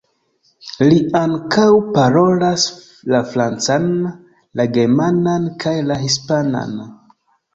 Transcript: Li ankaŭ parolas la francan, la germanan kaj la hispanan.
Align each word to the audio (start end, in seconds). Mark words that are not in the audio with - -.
Li 0.85 0.95
ankaŭ 1.19 1.65
parolas 1.97 2.63
la 3.15 3.21
francan, 3.33 3.85
la 4.61 4.67
germanan 4.79 5.45
kaj 5.65 5.75
la 5.91 5.99
hispanan. 6.07 6.73